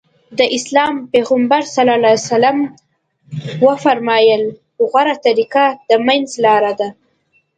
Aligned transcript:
د 0.39 0.41
اسلام 0.57 0.93
پيغمبر 1.13 1.61
ص 1.75 1.77
وفرمايل 3.65 4.43
غوره 4.89 5.15
طريقه 5.25 5.65
د 5.89 5.91
منځ 6.07 6.27
لاره 6.45 6.73
ده. 6.79 6.89